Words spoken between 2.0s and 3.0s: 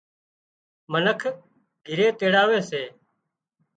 تيڙاوي سي